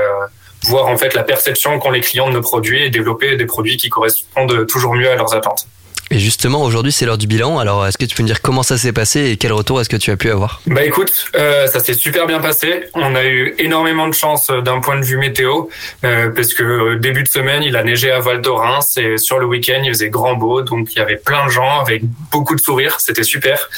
[0.68, 3.76] voir en fait la perception qu'ont les clients de nos produits et développer des produits
[3.76, 5.66] qui correspondent toujours mieux à leurs attentes.
[6.10, 7.58] Et justement, aujourd'hui, c'est l'heure du bilan.
[7.58, 9.90] Alors, est-ce que tu peux nous dire comment ça s'est passé et quel retour est-ce
[9.90, 10.62] que tu as pu avoir?
[10.66, 12.84] Bah écoute, euh, ça s'est super bien passé.
[12.94, 15.66] On a eu énormément de chance euh, d'un point de vue météo,
[16.04, 19.38] euh, parce que euh, début de semaine, il a neigé à Val d'Orens et sur
[19.38, 22.02] le week-end, il faisait grand beau, donc il y avait plein de gens avec
[22.32, 23.68] beaucoup de sourires, c'était super.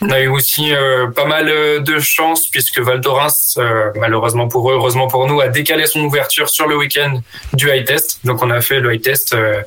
[0.00, 4.48] On a eu aussi euh, pas mal euh, de chance puisque Val d'Orens, euh, malheureusement
[4.48, 7.20] pour eux, heureusement pour nous, a décalé son ouverture sur le week-end
[7.52, 8.20] du high test.
[8.24, 9.62] Donc on a fait le high test euh,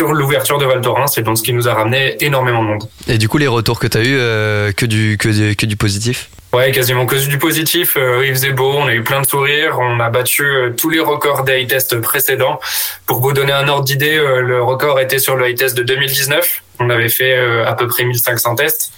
[0.00, 2.84] sur l'ouverture de Val d'Orens et donc ce qui nous a ramené énormément de monde.
[3.06, 5.66] Et du coup, les retours que tu as eu, euh, que, du, que, du, que
[5.66, 7.98] du positif Ouais, quasiment que du positif.
[7.98, 10.88] Euh, il faisait beau, on a eu plein de sourires, on a battu euh, tous
[10.88, 12.58] les records des high tests précédents.
[13.06, 15.82] Pour vous donner un ordre d'idée, euh, le record était sur le high test de
[15.82, 16.62] 2019.
[16.80, 17.36] On avait fait
[17.66, 18.90] à peu près 1500 tests.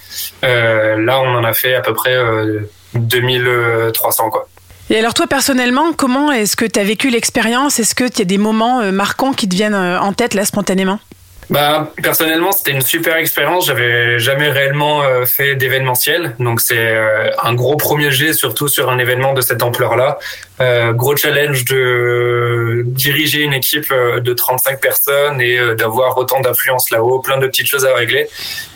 [0.42, 2.61] Là, on en a fait à peu près euh,
[2.94, 4.48] 2300 quoi.
[4.93, 7.78] Et alors toi personnellement, comment est-ce que tu as vécu l'expérience?
[7.78, 10.34] Est-ce que tu y a des moments euh, marquants qui te viennent euh, en tête
[10.34, 11.01] là spontanément?
[11.49, 13.68] Bah personnellement c'était une super expérience.
[13.68, 16.95] J'avais jamais réellement euh, fait d'événementiel, donc c'est
[17.43, 20.18] un gros premier jet surtout sur un événement de cette ampleur-là.
[20.62, 26.40] Euh, gros challenge de diriger une équipe euh, de 35 personnes et euh, d'avoir autant
[26.40, 28.28] d'influence là-haut, plein de petites choses à régler.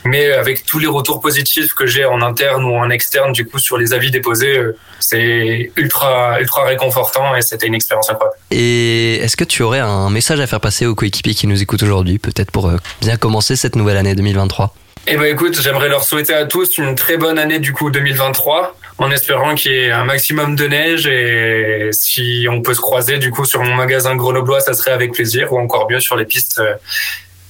[0.05, 3.61] Mais avec tous les retours positifs que j'ai en interne ou en externe du coup
[3.61, 4.61] sur les avis déposés,
[4.99, 8.39] c'est ultra ultra réconfortant et c'était une expérience incroyable.
[8.51, 11.83] Et est-ce que tu aurais un message à faire passer aux coéquipiers qui nous écoutent
[11.83, 12.71] aujourd'hui, peut-être pour
[13.01, 14.75] bien commencer cette nouvelle année 2023
[15.09, 18.77] Eh ben écoute, j'aimerais leur souhaiter à tous une très bonne année du coup 2023,
[18.99, 23.19] en espérant qu'il y ait un maximum de neige et si on peut se croiser
[23.19, 26.25] du coup sur mon magasin grenoblois, ça serait avec plaisir, ou encore mieux sur les
[26.25, 26.75] pistes, euh,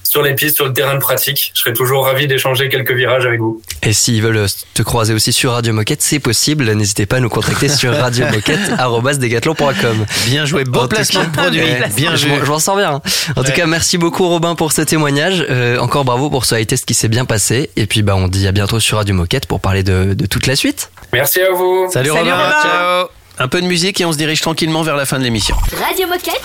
[0.09, 1.51] sur les pistes, sur le terrain de pratique.
[1.53, 3.61] Je serais toujours ravi d'échanger quelques virages avec vous.
[3.83, 6.71] Et s'ils veulent te croiser aussi sur Radio Moquette, c'est possible.
[6.71, 10.05] N'hésitez pas à nous contacter sur radiomoquette.com.
[10.25, 11.61] Bien joué, beau En placement cas, de produit.
[11.95, 12.39] Bien joué.
[12.43, 13.01] Je m'en sors bien.
[13.35, 15.45] En tout cas, merci beaucoup Robin pour ce témoignage.
[15.49, 17.69] Euh, encore bravo pour ce high test qui s'est bien passé.
[17.75, 20.47] Et puis bah on dit à bientôt sur Radio Moquette pour parler de, de toute
[20.47, 20.91] la suite.
[21.13, 21.87] Merci à vous.
[21.91, 22.35] Salut, Salut, Robin.
[22.35, 22.51] Robin.
[22.61, 23.16] Ciao.
[23.39, 25.55] Un peu de musique et on se dirige tranquillement vers la fin de l'émission.
[25.79, 26.41] Radio Moquette.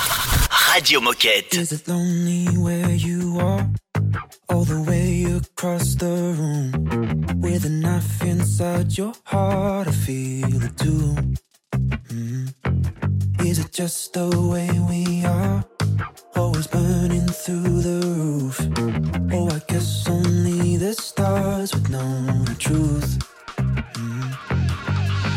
[0.73, 1.55] Radio Moquette.
[1.55, 3.67] Is it lonely where you are?
[4.49, 6.73] All the way across the room.
[7.41, 11.15] With a knife inside your heart, I feel it too.
[12.11, 12.53] Mm.
[13.43, 15.65] Is it just the way we are?
[16.37, 18.61] Always burning through the roof.
[19.33, 23.19] Oh, I guess only the stars would know the truth.
[23.95, 24.37] Mm.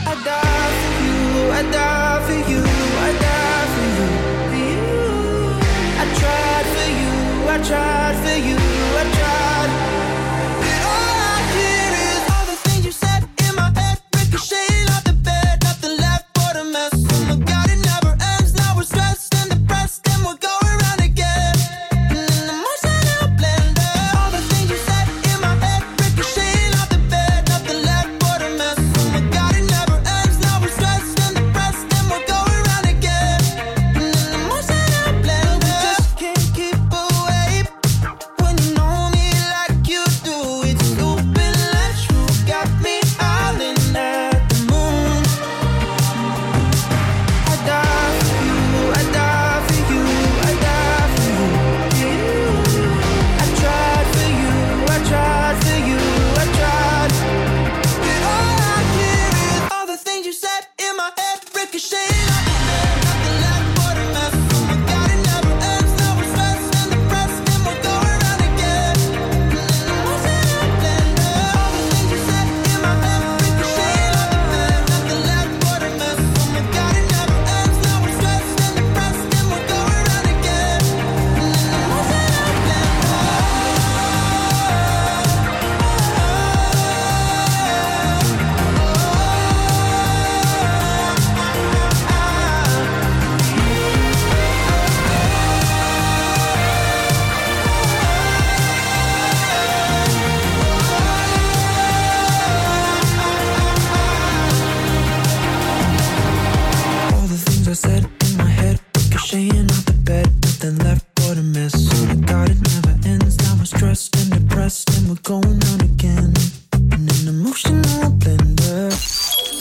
[0.07, 0.94] I die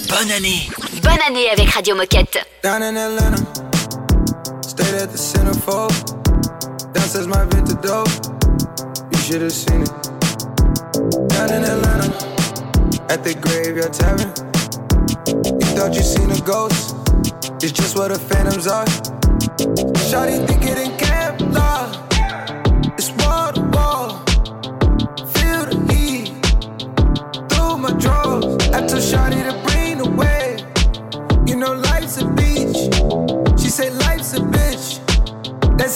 [0.08, 0.70] Bonne année.
[1.02, 2.38] Bonne année avec Radio Moquette.
[2.62, 3.36] Down in Atlanta,
[4.62, 5.92] stayed at the centerfold.
[6.94, 8.08] Downstairs my vintage dope.
[9.12, 9.92] You should have seen it.
[11.28, 12.08] Down in Atlanta,
[13.10, 14.32] at the graveyard tavern.
[15.26, 16.96] You thought you seen a ghost.
[17.62, 18.86] It's just what the phantoms are.
[20.08, 22.03] Shawty think it in Kevlar.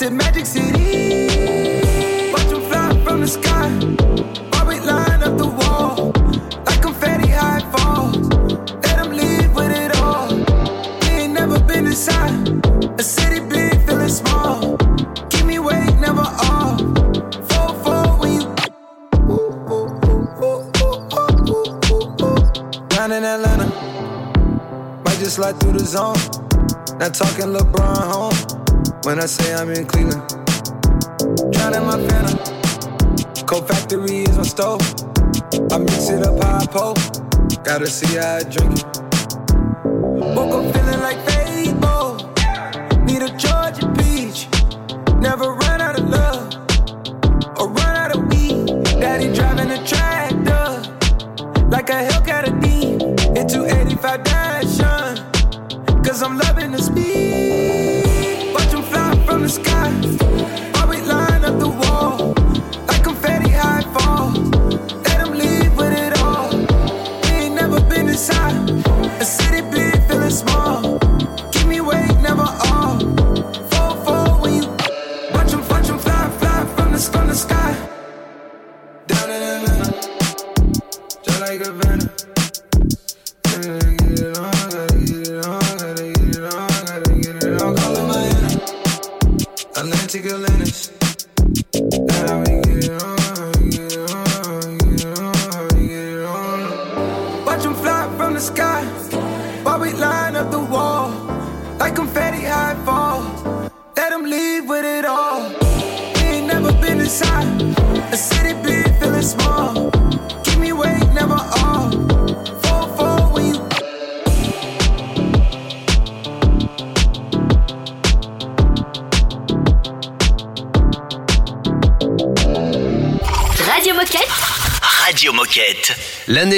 [0.00, 2.30] In Magic City.
[2.32, 3.68] Watch 'em fly from the sky.
[4.50, 6.12] While we line up the wall.
[6.66, 8.16] Like confetti high falls.
[8.84, 10.28] Let 'em leave with it all.
[11.02, 12.32] We ain't never been inside.
[12.96, 14.76] A city big, feeling small.
[15.30, 16.80] Keep me awake, never off.
[17.48, 18.44] Fall, fall when you.
[22.88, 23.66] Down in Atlanta.
[25.04, 26.20] Might just slide through the zone.
[27.00, 28.57] Not talking LeBron home.
[29.04, 30.22] When I say I'm in Cleveland.
[31.52, 33.46] Drowning my phantom.
[33.46, 34.82] Cold factory is my stove.
[35.72, 36.94] I mix it up how I pull.
[37.64, 38.97] Gotta see how I drink it.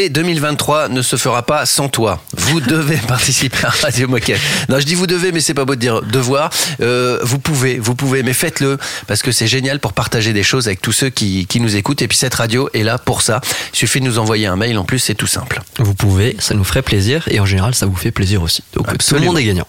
[0.00, 2.22] L'année 2023 ne se fera pas sans toi.
[2.34, 4.40] Vous devez participer à Radio Moquette.
[4.70, 6.48] Non, je dis vous devez, mais c'est pas beau de dire devoir.
[6.80, 10.68] Euh, vous pouvez, vous pouvez, mais faites-le parce que c'est génial pour partager des choses
[10.68, 12.00] avec tous ceux qui, qui nous écoutent.
[12.00, 13.42] Et puis cette radio est là pour ça.
[13.74, 14.78] Il suffit de nous envoyer un mail.
[14.78, 15.60] En plus, c'est tout simple.
[15.78, 18.64] Vous pouvez, ça nous ferait plaisir et en général ça vous fait plaisir aussi.
[18.72, 19.68] Donc tout le monde est gagnant.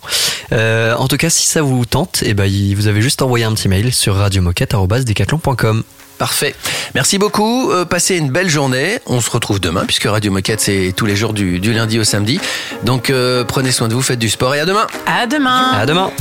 [0.53, 3.53] Euh, en tout cas, si ça vous tente, eh ben, vous avez juste envoyé un
[3.53, 5.83] petit mail sur radiomoquette.com.
[6.21, 6.53] Parfait.
[6.93, 7.71] Merci beaucoup.
[7.71, 8.99] Euh, passez une belle journée.
[9.07, 12.03] On se retrouve demain puisque Radio Moquette c'est tous les jours du, du lundi au
[12.03, 12.39] samedi.
[12.83, 14.85] Donc euh, prenez soin de vous, faites du sport et à demain.
[15.07, 15.71] À demain.
[15.71, 16.11] À demain.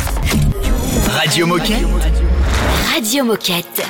[1.10, 1.84] Radio Moquette.
[2.94, 3.82] Radio Moquette.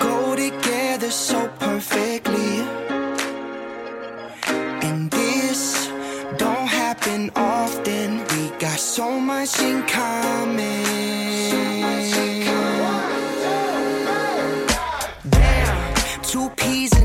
[0.00, 2.66] go together so perfectly.
[4.82, 5.88] And this
[6.36, 8.24] don't happen often.
[8.32, 11.23] We got so much in common.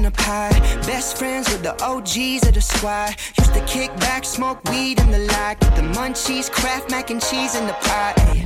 [0.09, 0.59] A pie.
[0.85, 3.15] Best friends with the OGs of the squad.
[3.37, 5.59] Used to kick back, smoke weed in the lot.
[5.59, 8.13] Get the munchies, craft mac and cheese in the pot.
[8.17, 8.45] Ay,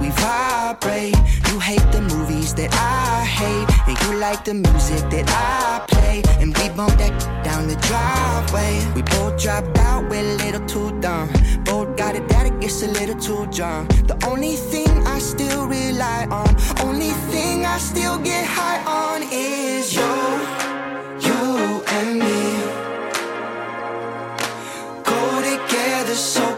[0.00, 1.16] We vibrate.
[1.48, 6.22] You hate the movies that I hate, and you like the music that I play.
[6.40, 8.72] And we bump that down the driveway.
[8.96, 11.28] We both dropped out, we're a little too dumb.
[11.64, 13.90] Both got it that it gets a little too drunk.
[14.10, 16.50] The only thing I still rely on,
[16.86, 20.63] only thing I still get high on is you,
[21.26, 22.44] you and me.
[25.04, 26.53] Go together so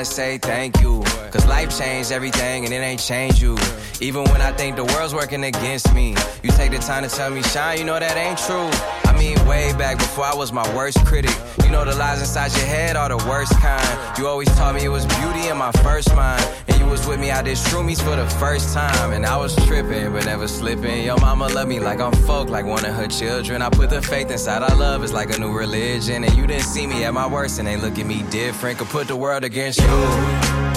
[0.00, 1.02] gotta say thank you.
[1.30, 3.56] Cause life changed everything and it ain't changed you.
[4.00, 7.30] Even when I think the world's working against me, you take the time to tell
[7.30, 8.70] me, Shine, you know that ain't true.
[9.04, 11.36] I mean, way back before I was my worst critic.
[11.62, 14.18] You know the lies inside your head are the worst kind.
[14.18, 16.42] You always taught me it was beauty in my first mind.
[16.68, 19.12] And you was with me out there shroomies for the first time.
[19.12, 21.04] And I was tripping, but never slipping.
[21.04, 23.60] Your mama love me like I'm folk, like one of her children.
[23.60, 26.24] I put the faith inside our love, it's like a new religion.
[26.24, 28.78] And you didn't see me at my worst and ain't look at me different.
[28.78, 29.89] Could put the world against you.
[29.90, 30.69] Go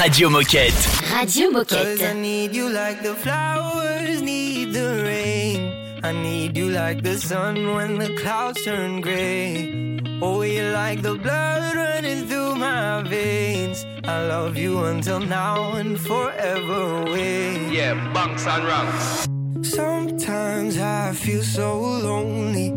[0.00, 0.72] Radio Moquette.
[1.12, 2.16] Radio Cause I Moquette.
[2.16, 6.00] need you like the flowers need the rain.
[6.02, 10.00] I need you like the sun when the clouds turn gray.
[10.22, 13.84] Oh, you like the blood running through my veins.
[14.04, 17.68] I love you until now and forever away.
[17.70, 19.28] Yeah, bunks and ranks.
[19.62, 22.68] Sometimes I feel so lonely.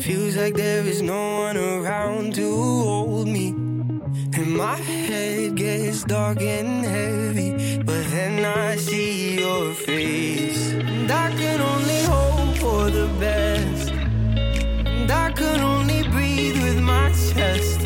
[0.00, 3.61] Feels like there is no one around to hold me.
[4.56, 7.82] My head gets dark and heavy.
[7.82, 10.72] But then I see your face.
[10.72, 13.90] And I can only hope for the best.
[13.90, 17.80] And I can only breathe with my chest.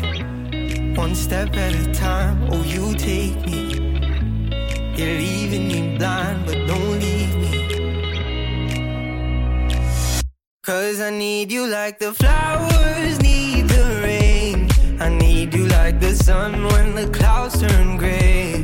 [0.97, 3.61] One step at a time, oh, you take me.
[4.97, 7.53] You're leaving me blind, but don't leave me.
[10.63, 14.16] Cause I need you like the flowers need the rain.
[15.37, 18.56] Need you like the sun when the clouds turn gray.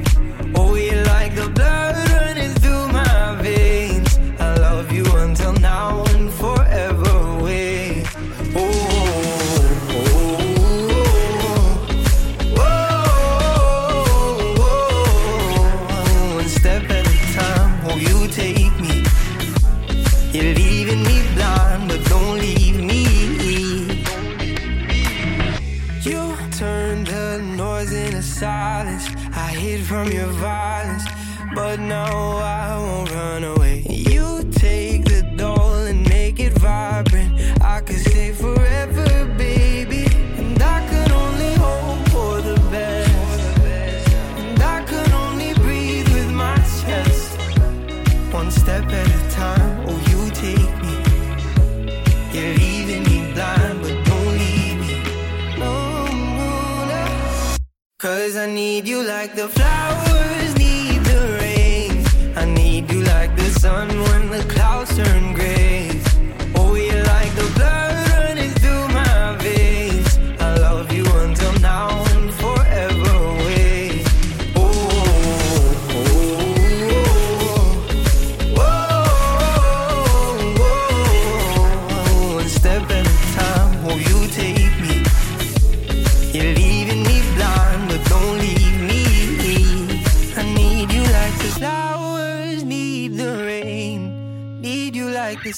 [59.24, 62.06] Like the flowers need the rain.
[62.36, 65.43] I need you like the sun when the clouds turn gray.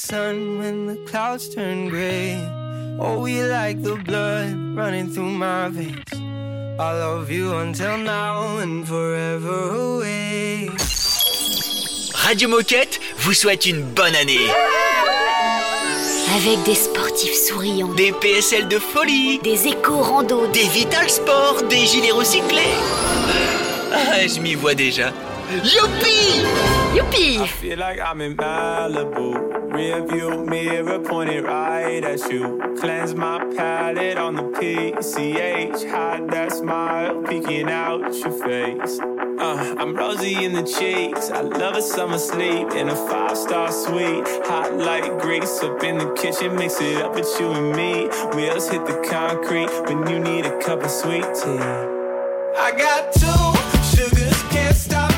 [0.05, 2.37] Sun when the clouds turn gray.
[2.99, 6.13] Oh, you like the blood running through my veins.
[6.79, 10.69] I love you until now and forever away.
[12.13, 14.47] Radio Moquette vous souhaite une bonne année.
[16.35, 22.11] Avec des sportifs souriants, Des PSL de folie, des éco-randos, des Vital Sport, des gilets
[22.11, 22.75] recyclés.
[23.91, 25.11] Ah, je m'y vois déjà.
[25.63, 26.43] Youpi
[27.17, 29.73] I feel like I'm in Malibu.
[29.73, 32.75] Rear view mirror pointed right at you.
[32.81, 35.89] Cleanse my palate on the PCH.
[35.89, 38.99] Hide that smile peeking out your face.
[38.99, 41.29] Uh, I'm rosy in the cheeks.
[41.29, 44.27] I love a summer sleep in a five star suite.
[44.47, 46.57] Hot like grease up in the kitchen.
[46.57, 48.09] Mix it up with you and me.
[48.35, 51.63] Wheels hit the concrete when you need a cup of sweet tea.
[52.57, 55.14] I got two sugars, can't stop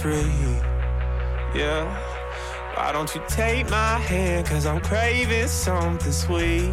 [0.00, 0.32] free.
[1.54, 1.84] Yeah.
[2.74, 4.46] Why don't you take my hand?
[4.46, 6.72] Cause I'm craving something sweet.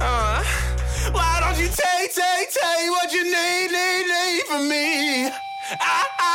[0.00, 0.42] Uh,
[1.12, 5.26] why don't you take, take, take what you need, need, need from me?
[5.80, 6.25] I, I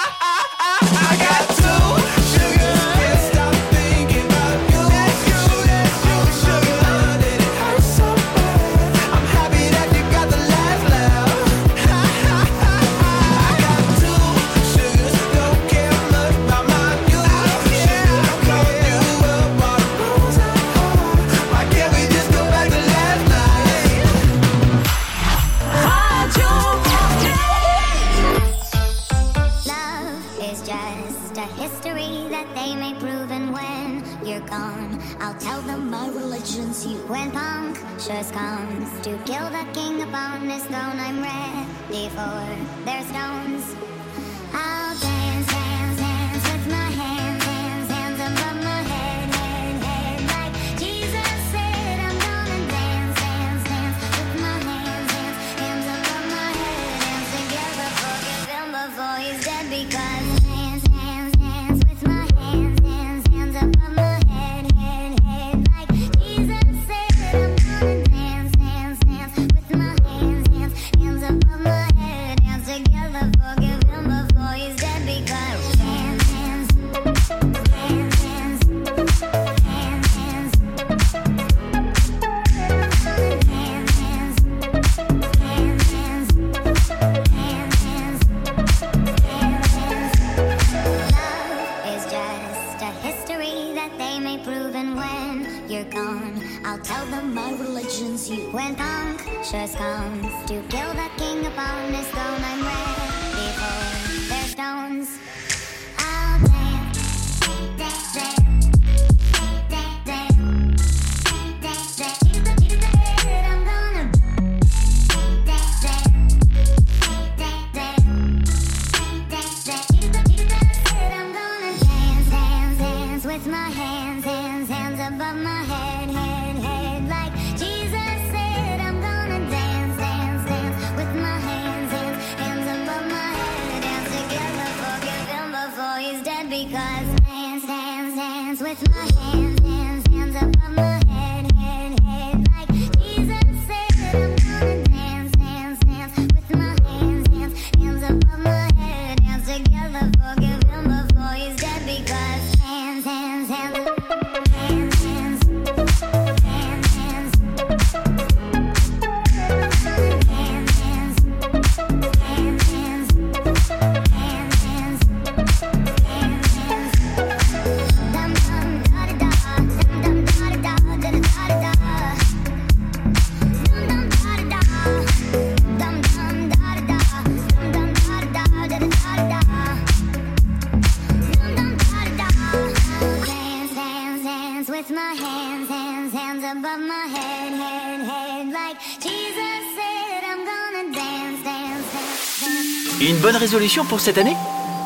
[193.51, 194.37] résolution pour cette année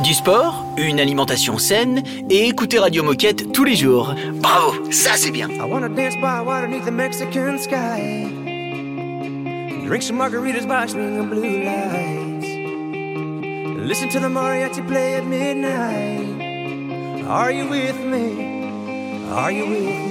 [0.03, 2.01] Du sport, une alimentation saine
[2.31, 4.15] et écouter Radio Moquette tous les jours.
[4.41, 5.47] Bravo, ça c'est bien.
[5.51, 8.25] I wanna dance by water beneath the Mexican sky.
[9.85, 12.47] Drink some margaritas by string blue lights.
[13.87, 16.25] Listen to the mariachi play at midnight.
[17.27, 19.29] Are you with me?
[19.31, 20.04] Are you with me?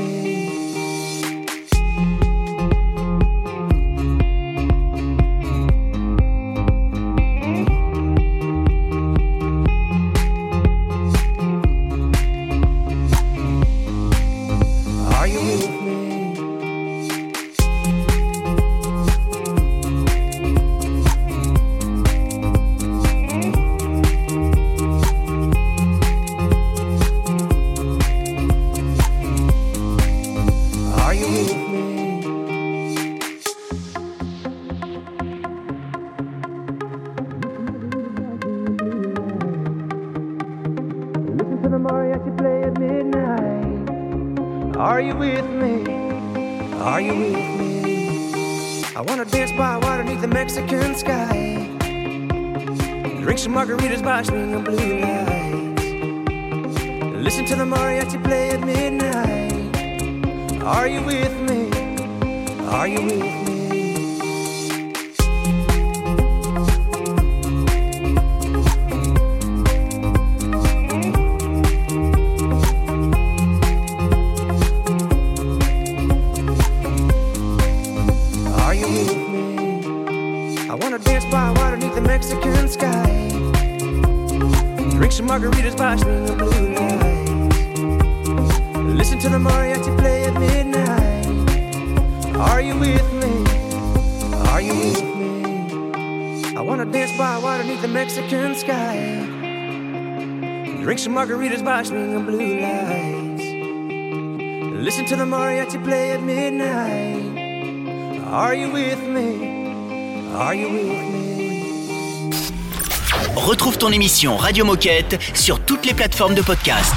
[113.37, 116.95] Retrouve ton émission Radio Moquette sur toutes les plateformes de podcast.